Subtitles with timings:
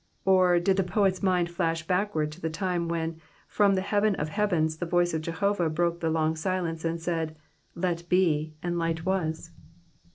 [0.25, 3.13] Or, did the poet^s mind flash backward to the time wherf
[3.47, 7.35] from the heaven of heavens the voice of Jehovah broke the long silence and said,
[7.75, 9.51] Light be," and light was.